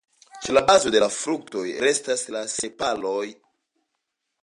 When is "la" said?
0.55-0.63, 1.03-1.09, 2.37-2.43